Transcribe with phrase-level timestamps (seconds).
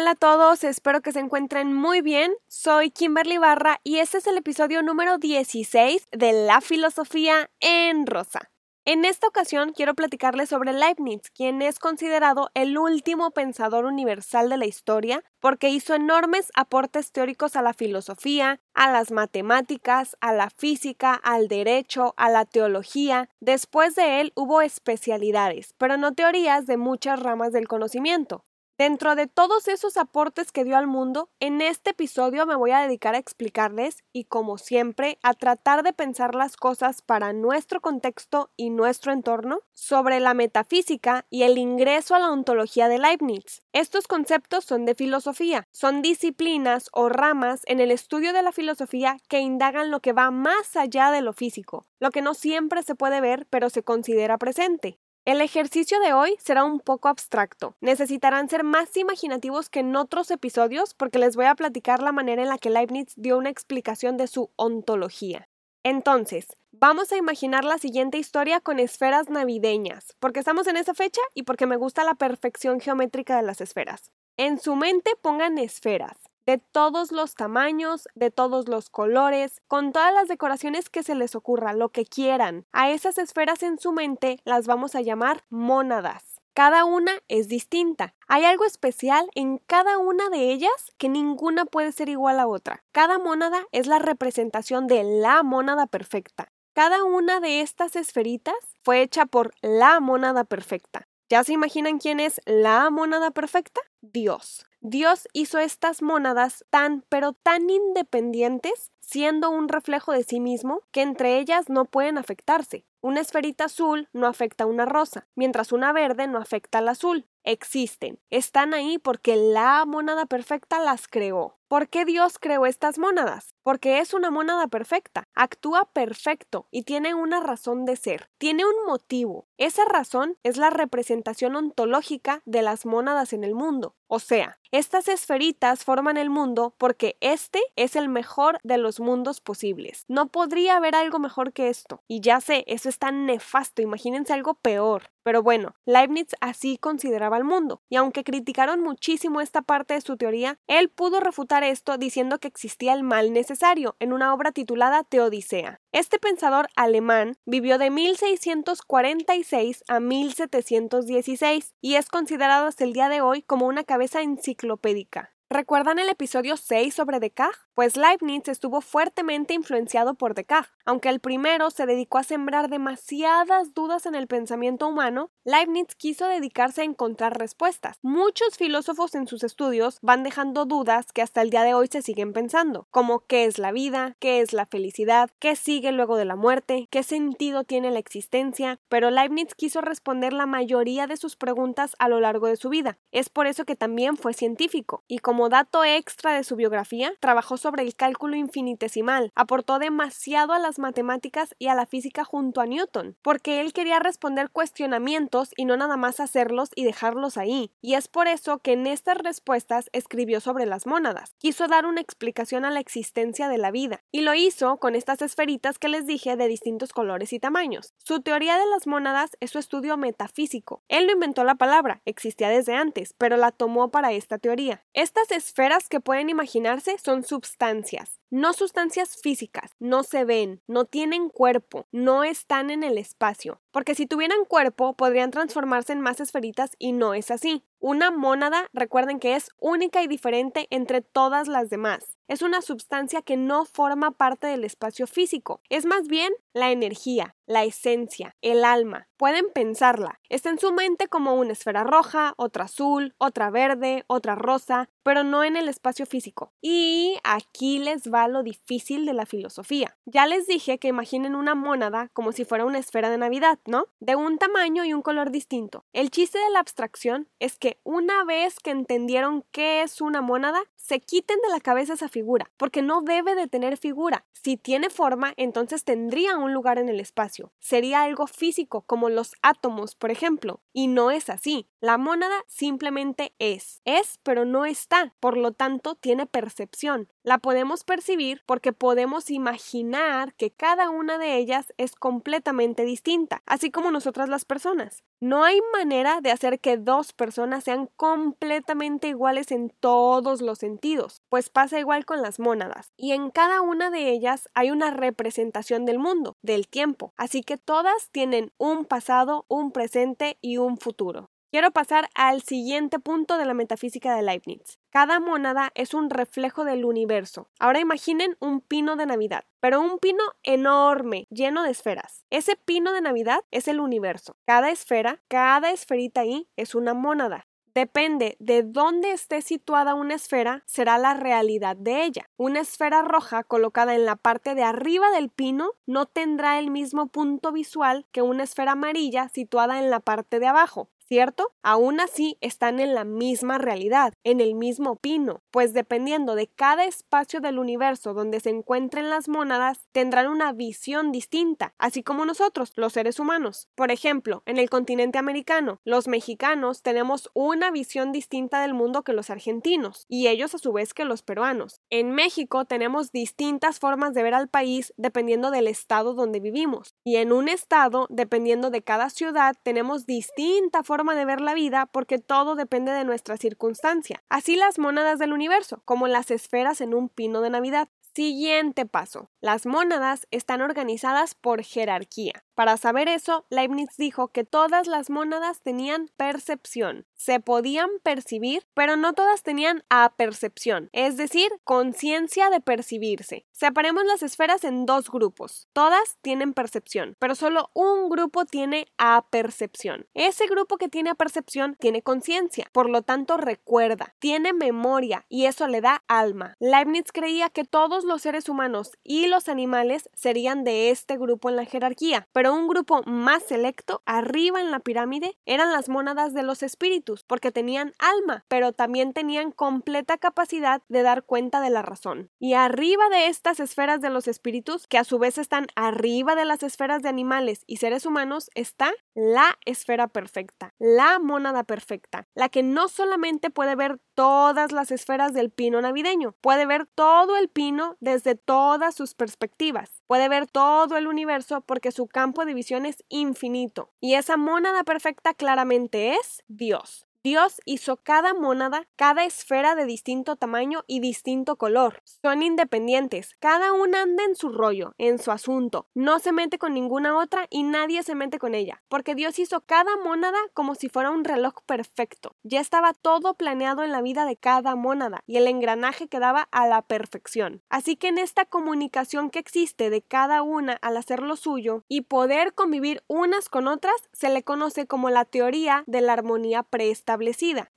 [0.00, 2.32] Hola a todos, espero que se encuentren muy bien.
[2.48, 8.50] Soy Kimberly Barra y este es el episodio número 16 de La Filosofía en Rosa.
[8.86, 14.56] En esta ocasión quiero platicarles sobre Leibniz, quien es considerado el último pensador universal de
[14.56, 20.48] la historia porque hizo enormes aportes teóricos a la filosofía, a las matemáticas, a la
[20.48, 23.28] física, al derecho, a la teología.
[23.40, 28.46] Después de él hubo especialidades, pero no teorías de muchas ramas del conocimiento.
[28.80, 32.80] Dentro de todos esos aportes que dio al mundo, en este episodio me voy a
[32.80, 38.48] dedicar a explicarles y como siempre a tratar de pensar las cosas para nuestro contexto
[38.56, 43.62] y nuestro entorno sobre la metafísica y el ingreso a la ontología de Leibniz.
[43.74, 49.18] Estos conceptos son de filosofía, son disciplinas o ramas en el estudio de la filosofía
[49.28, 52.94] que indagan lo que va más allá de lo físico, lo que no siempre se
[52.94, 54.98] puede ver pero se considera presente.
[55.30, 57.76] El ejercicio de hoy será un poco abstracto.
[57.80, 62.42] Necesitarán ser más imaginativos que en otros episodios porque les voy a platicar la manera
[62.42, 65.48] en la que Leibniz dio una explicación de su ontología.
[65.84, 71.20] Entonces, vamos a imaginar la siguiente historia con esferas navideñas, porque estamos en esa fecha
[71.32, 74.10] y porque me gusta la perfección geométrica de las esferas.
[74.36, 80.12] En su mente pongan esferas de todos los tamaños, de todos los colores, con todas
[80.12, 82.66] las decoraciones que se les ocurra, lo que quieran.
[82.72, 86.40] A esas esferas en su mente las vamos a llamar mónadas.
[86.52, 88.14] Cada una es distinta.
[88.26, 92.82] Hay algo especial en cada una de ellas que ninguna puede ser igual a otra.
[92.90, 96.50] Cada mónada es la representación de la mónada perfecta.
[96.72, 101.06] Cada una de estas esferitas fue hecha por la mónada perfecta.
[101.28, 103.80] ¿Ya se imaginan quién es la mónada perfecta?
[104.00, 104.66] Dios.
[104.82, 111.02] Dios hizo estas mónadas tan, pero tan independientes, siendo un reflejo de sí mismo, que
[111.02, 112.86] entre ellas no pueden afectarse.
[113.02, 117.26] Una esferita azul no afecta a una rosa, mientras una verde no afecta al azul.
[117.44, 121.56] Existen, están ahí porque la mónada perfecta las creó.
[121.68, 123.54] ¿Por qué Dios creó estas mónadas?
[123.62, 128.74] Porque es una mónada perfecta, actúa perfecto y tiene una razón de ser, tiene un
[128.86, 129.46] motivo.
[129.56, 133.94] Esa razón es la representación ontológica de las mónadas en el mundo.
[134.08, 139.40] O sea, estas esferitas forman el mundo porque este es el mejor de los mundos
[139.40, 140.04] posibles.
[140.08, 142.02] No podría haber algo mejor que esto.
[142.08, 145.10] Y ya sé, eso es tan nefasto, imagínense algo peor.
[145.22, 150.16] Pero bueno, Leibniz así consideraba el mundo, y aunque criticaron muchísimo esta parte de su
[150.16, 155.04] teoría, él pudo refutar esto diciendo que existía el mal necesario en una obra titulada
[155.04, 155.80] Teodicea.
[155.92, 163.20] Este pensador alemán vivió de 1646 a 1716 y es considerado hasta el día de
[163.20, 165.34] hoy como una cabeza enciclopédica.
[165.52, 167.58] ¿Recuerdan el episodio 6 sobre Descartes?
[167.80, 170.70] Pues Leibniz estuvo fuertemente influenciado por Descartes.
[170.84, 176.26] Aunque el primero se dedicó a sembrar demasiadas dudas en el pensamiento humano, Leibniz quiso
[176.26, 177.96] dedicarse a encontrar respuestas.
[178.02, 182.02] Muchos filósofos en sus estudios van dejando dudas que hasta el día de hoy se
[182.02, 186.26] siguen pensando, como qué es la vida, qué es la felicidad, qué sigue luego de
[186.26, 191.36] la muerte, qué sentido tiene la existencia, pero Leibniz quiso responder la mayoría de sus
[191.36, 192.98] preguntas a lo largo de su vida.
[193.10, 197.56] Es por eso que también fue científico, y como dato extra de su biografía, trabajó
[197.56, 202.66] sobre el cálculo infinitesimal, aportó demasiado a las matemáticas y a la física junto a
[202.66, 207.94] Newton, porque él quería responder cuestionamientos y no nada más hacerlos y dejarlos ahí, y
[207.94, 211.34] es por eso que en estas respuestas escribió sobre las mónadas.
[211.38, 215.22] Quiso dar una explicación a la existencia de la vida, y lo hizo con estas
[215.22, 217.94] esferitas que les dije de distintos colores y tamaños.
[217.98, 220.82] Su teoría de las mónadas es su estudio metafísico.
[220.88, 224.82] Él no inventó la palabra, existía desde antes, pero la tomó para esta teoría.
[224.94, 227.24] Estas esferas que pueden imaginarse son
[227.60, 233.60] sustancias, no sustancias físicas, no se ven, no tienen cuerpo, no están en el espacio,
[233.72, 237.64] porque si tuvieran cuerpo podrían transformarse en más esferitas y no es así.
[237.82, 242.18] Una mónada, recuerden que es única y diferente entre todas las demás.
[242.28, 247.34] Es una sustancia que no forma parte del espacio físico, es más bien la energía,
[247.46, 249.08] la esencia, el alma.
[249.16, 250.20] Pueden pensarla.
[250.28, 255.24] Está en su mente como una esfera roja, otra azul, otra verde, otra rosa, pero
[255.24, 256.52] no en el espacio físico.
[256.60, 259.96] Y aquí les va lo difícil de la filosofía.
[260.06, 263.86] Ya les dije que imaginen una mónada como si fuera una esfera de Navidad, ¿no?
[264.00, 265.84] De un tamaño y un color distinto.
[265.92, 270.62] El chiste de la abstracción es que una vez que entendieron qué es una mónada,
[270.90, 274.24] se quiten de la cabeza esa figura, porque no debe de tener figura.
[274.32, 277.52] Si tiene forma, entonces tendría un lugar en el espacio.
[277.60, 280.62] Sería algo físico, como los átomos, por ejemplo.
[280.72, 281.68] Y no es así.
[281.78, 283.82] La mónada simplemente es.
[283.84, 285.14] Es, pero no está.
[285.20, 287.08] Por lo tanto, tiene percepción.
[287.22, 293.70] La podemos percibir porque podemos imaginar que cada una de ellas es completamente distinta, así
[293.70, 295.04] como nosotras las personas.
[295.22, 301.20] No hay manera de hacer que dos personas sean completamente iguales en todos los sentidos,
[301.28, 305.84] pues pasa igual con las mónadas, y en cada una de ellas hay una representación
[305.84, 311.28] del mundo, del tiempo, así que todas tienen un pasado, un presente y un futuro.
[311.52, 314.78] Quiero pasar al siguiente punto de la metafísica de Leibniz.
[314.88, 317.48] Cada mónada es un reflejo del universo.
[317.58, 322.24] Ahora imaginen un pino de Navidad, pero un pino enorme, lleno de esferas.
[322.30, 324.36] Ese pino de Navidad es el universo.
[324.46, 327.48] Cada esfera, cada esferita ahí es una mónada.
[327.74, 332.30] Depende de dónde esté situada una esfera, será la realidad de ella.
[332.36, 337.08] Una esfera roja colocada en la parte de arriba del pino no tendrá el mismo
[337.08, 340.90] punto visual que una esfera amarilla situada en la parte de abajo.
[341.10, 341.50] ¿Cierto?
[341.64, 346.84] Aún así están en la misma realidad, en el mismo pino, pues dependiendo de cada
[346.84, 352.72] espacio del universo donde se encuentren las mónadas, tendrán una visión distinta, así como nosotros,
[352.76, 353.68] los seres humanos.
[353.74, 359.12] Por ejemplo, en el continente americano, los mexicanos tenemos una visión distinta del mundo que
[359.12, 361.80] los argentinos, y ellos a su vez que los peruanos.
[361.90, 367.16] En México tenemos distintas formas de ver al país dependiendo del estado donde vivimos, y
[367.16, 372.18] en un estado, dependiendo de cada ciudad, tenemos distinta forma de ver la vida porque
[372.18, 374.22] todo depende de nuestra circunstancia.
[374.28, 377.88] Así las mónadas del universo, como las esferas en un pino de Navidad.
[378.14, 379.30] Siguiente paso.
[379.40, 382.44] Las mónadas están organizadas por jerarquía.
[382.54, 387.06] Para saber eso, Leibniz dijo que todas las mónadas tenían percepción.
[387.20, 393.44] Se podían percibir, pero no todas tenían apercepción, es decir, conciencia de percibirse.
[393.52, 395.68] Separemos las esferas en dos grupos.
[395.74, 400.06] Todas tienen percepción, pero solo un grupo tiene apercepción.
[400.14, 405.66] Ese grupo que tiene apercepción tiene conciencia, por lo tanto recuerda, tiene memoria y eso
[405.66, 406.56] le da alma.
[406.58, 411.56] Leibniz creía que todos los seres humanos y los animales serían de este grupo en
[411.56, 416.44] la jerarquía, pero un grupo más selecto, arriba en la pirámide, eran las mónadas de
[416.44, 421.82] los espíritus, porque tenían alma, pero también tenían completa capacidad de dar cuenta de la
[421.82, 422.30] razón.
[422.38, 426.44] Y arriba de estas esferas de los espíritus, que a su vez están arriba de
[426.44, 432.48] las esferas de animales y seres humanos, está la esfera perfecta, la mónada perfecta, la
[432.48, 437.48] que no solamente puede ver todas las esferas del pino navideño, puede ver todo el
[437.48, 442.84] pino desde todas sus perspectivas, puede ver todo el universo porque su campo de visión
[442.84, 443.94] es infinito.
[443.98, 447.06] Y esa mónada perfecta claramente es Dios.
[447.22, 452.00] Dios hizo cada mónada, cada esfera de distinto tamaño y distinto color.
[452.22, 456.72] Son independientes, cada una anda en su rollo, en su asunto, no se mete con
[456.72, 460.88] ninguna otra y nadie se mete con ella, porque Dios hizo cada mónada como si
[460.88, 462.36] fuera un reloj perfecto.
[462.42, 466.66] Ya estaba todo planeado en la vida de cada mónada y el engranaje quedaba a
[466.68, 467.60] la perfección.
[467.68, 472.00] Así que en esta comunicación que existe de cada una al hacer lo suyo y
[472.00, 477.09] poder convivir unas con otras, se le conoce como la teoría de la armonía preestablecida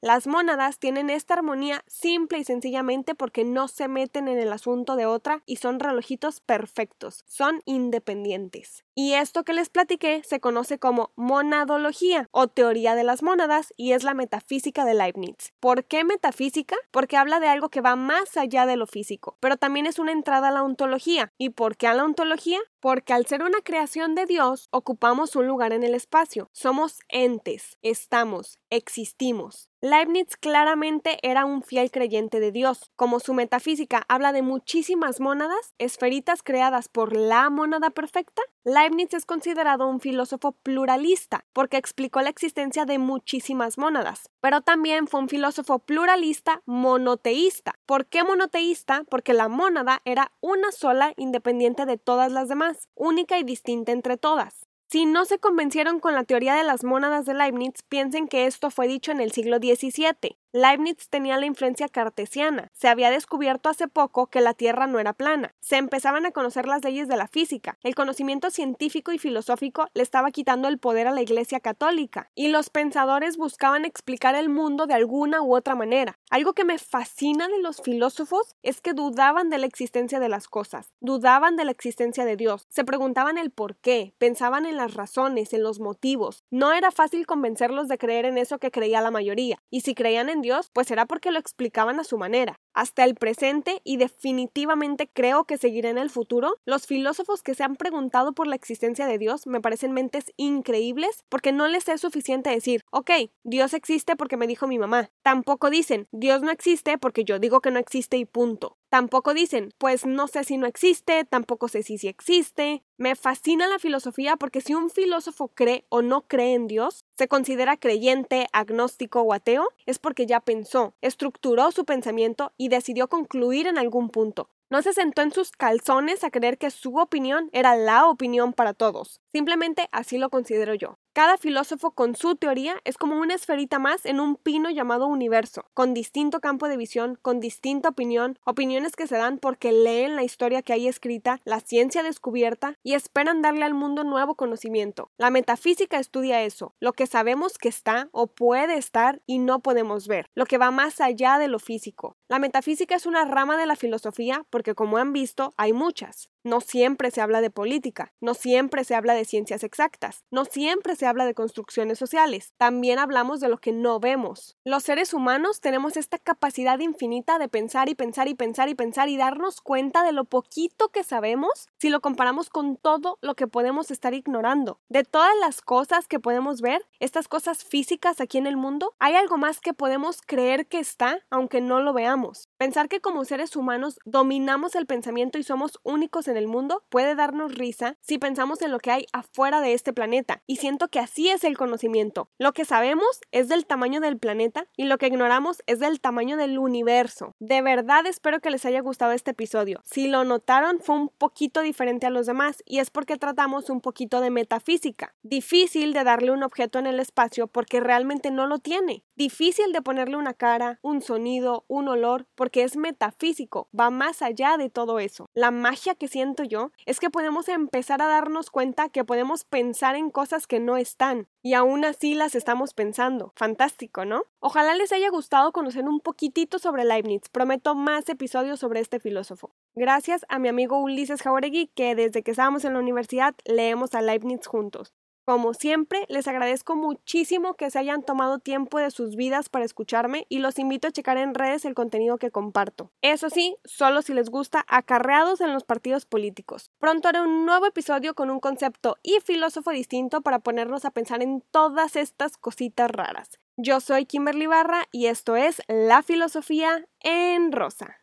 [0.02, 4.96] las mónadas tienen esta armonía simple y sencillamente porque no se meten en el asunto
[4.96, 8.84] de otra y son relojitos perfectos, son independientes.
[8.96, 13.94] Y esto que les platiqué se conoce como monadología o teoría de las mónadas y
[13.94, 15.54] es la metafísica de Leibniz.
[15.60, 16.76] ¿Por qué metafísica?
[16.92, 20.12] Porque habla de algo que va más allá de lo físico, pero también es una
[20.12, 21.32] entrada a la ontología.
[21.38, 22.60] ¿Y por qué a la ontología?
[22.84, 26.50] Porque al ser una creación de Dios, ocupamos un lugar en el espacio.
[26.52, 29.70] Somos entes, estamos, existimos.
[29.86, 32.90] Leibniz claramente era un fiel creyente de Dios.
[32.96, 39.26] Como su metafísica habla de muchísimas mónadas, esferitas creadas por la mónada perfecta, Leibniz es
[39.26, 45.28] considerado un filósofo pluralista porque explicó la existencia de muchísimas mónadas, pero también fue un
[45.28, 47.74] filósofo pluralista monoteísta.
[47.86, 49.04] ¿Por qué monoteísta?
[49.10, 54.16] Porque la mónada era una sola independiente de todas las demás, única y distinta entre
[54.16, 54.66] todas.
[54.94, 58.70] Si no se convencieron con la teoría de las mónadas de Leibniz, piensen que esto
[58.70, 60.38] fue dicho en el siglo XVII.
[60.56, 62.70] Leibniz tenía la influencia cartesiana.
[62.74, 65.56] Se había descubierto hace poco que la Tierra no era plana.
[65.62, 67.80] Se empezaban a conocer las leyes de la física.
[67.82, 72.30] El conocimiento científico y filosófico le estaba quitando el poder a la Iglesia católica.
[72.36, 76.20] Y los pensadores buscaban explicar el mundo de alguna u otra manera.
[76.30, 80.48] Algo que me fascina de los filósofos es que dudaban de la existencia de las
[80.48, 84.94] cosas, dudaban de la existencia de Dios, se preguntaban el por qué, pensaban en las
[84.94, 86.44] razones, en los motivos.
[86.52, 89.64] No era fácil convencerlos de creer en eso que creía la mayoría.
[89.72, 92.60] Y si creían en Dios, pues era porque lo explicaban a su manera.
[92.74, 97.64] Hasta el presente y definitivamente creo que seguirá en el futuro, los filósofos que se
[97.64, 102.02] han preguntado por la existencia de Dios me parecen mentes increíbles porque no les es
[102.02, 103.12] suficiente decir, ok,
[103.44, 105.10] Dios existe porque me dijo mi mamá.
[105.22, 108.78] Tampoco dicen, Dios no existe porque yo digo que no existe y punto.
[108.94, 112.84] Tampoco dicen, pues no sé si no existe, tampoco sé si sí existe.
[112.98, 117.28] Me fascina la filosofía porque si un filósofo cree o no cree en Dios, se
[117.28, 123.78] considera creyente, agnóstico o ateo, es porque ya pensó, estructuró su pensamiento decidió concluir en
[123.78, 124.50] algún punto.
[124.70, 128.74] No se sentó en sus calzones a creer que su opinión era la opinión para
[128.74, 129.22] todos.
[129.32, 130.98] Simplemente así lo considero yo.
[131.14, 135.66] Cada filósofo con su teoría es como una esferita más en un pino llamado universo,
[135.76, 140.24] con distinto campo de visión, con distinta opinión, opiniones que se dan porque leen la
[140.24, 145.12] historia que hay escrita, la ciencia descubierta y esperan darle al mundo nuevo conocimiento.
[145.18, 150.08] La metafísica estudia eso, lo que sabemos que está o puede estar y no podemos
[150.08, 152.18] ver, lo que va más allá de lo físico.
[152.28, 156.32] La metafísica es una rama de la filosofía porque como han visto hay muchas.
[156.44, 160.96] No siempre se habla de política, no siempre se habla de ciencias exactas, no siempre
[160.96, 164.58] se habla de construcciones sociales, también hablamos de lo que no vemos.
[164.64, 169.10] Los seres humanos tenemos esta capacidad infinita de pensar y pensar y pensar y pensar
[169.10, 173.48] y darnos cuenta de lo poquito que sabemos si lo comparamos con todo lo que
[173.48, 174.80] podemos estar ignorando.
[174.90, 179.16] De todas las cosas que podemos ver, estas cosas físicas aquí en el mundo, hay
[179.16, 182.50] algo más que podemos creer que está aunque no lo veamos.
[182.64, 187.14] Pensar que como seres humanos dominamos el pensamiento y somos únicos en el mundo puede
[187.14, 191.00] darnos risa si pensamos en lo que hay afuera de este planeta, y siento que
[191.00, 192.30] así es el conocimiento.
[192.38, 196.38] Lo que sabemos es del tamaño del planeta y lo que ignoramos es del tamaño
[196.38, 197.36] del universo.
[197.40, 199.82] De verdad espero que les haya gustado este episodio.
[199.84, 203.82] Si lo notaron fue un poquito diferente a los demás y es porque tratamos un
[203.82, 205.14] poquito de metafísica.
[205.22, 209.04] Difícil de darle un objeto en el espacio porque realmente no lo tiene.
[209.18, 214.58] Difícil de ponerle una cara, un sonido, un olor, porque es metafísico, va más allá
[214.58, 215.26] de todo eso.
[215.34, 219.96] La magia que siento yo es que podemos empezar a darnos cuenta que podemos pensar
[219.96, 223.34] en cosas que no están y aún así las estamos pensando.
[223.36, 224.26] Fantástico, ¿no?
[224.40, 227.28] Ojalá les haya gustado conocer un poquitito sobre Leibniz.
[227.32, 229.50] Prometo más episodios sobre este filósofo.
[229.74, 234.04] Gracias a mi amigo Ulises Jauregui que desde que estábamos en la universidad leemos a
[234.04, 234.94] Leibniz juntos.
[235.26, 240.26] Como siempre, les agradezco muchísimo que se hayan tomado tiempo de sus vidas para escucharme
[240.28, 242.92] y los invito a checar en redes el contenido que comparto.
[243.02, 246.72] Eso sí, solo si les gusta acarreados en los partidos políticos.
[246.78, 251.24] Pronto haré un nuevo episodio con un concepto y filósofo distinto para ponernos a pensar
[251.24, 253.40] en todas estas cositas raras.
[253.56, 258.03] Yo soy Kimberly Barra y esto es La Filosofía en Rosa.